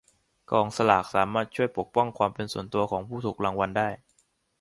[0.51, 3.89] กองสลากสามารถช่วยปกป้องความเป็นส่วนตัวของผู้ถูกรางวัลได้.